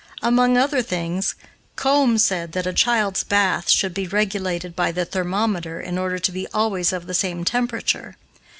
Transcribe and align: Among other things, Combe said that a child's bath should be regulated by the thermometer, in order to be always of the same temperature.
Among 0.23 0.57
other 0.57 0.81
things, 0.81 1.35
Combe 1.75 2.17
said 2.17 2.53
that 2.53 2.65
a 2.65 2.73
child's 2.73 3.23
bath 3.23 3.69
should 3.69 3.93
be 3.93 4.07
regulated 4.07 4.75
by 4.75 4.91
the 4.91 5.05
thermometer, 5.05 5.79
in 5.79 5.95
order 5.99 6.17
to 6.17 6.31
be 6.31 6.47
always 6.47 6.91
of 6.91 7.05
the 7.05 7.13
same 7.13 7.45
temperature. 7.45 8.17